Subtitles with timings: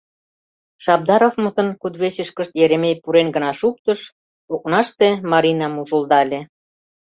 [0.83, 3.99] Шабдаровмытын кудывечышкышт Еремей пурен гына шуктыш—
[4.53, 6.39] окнаште Маринам ужылдале.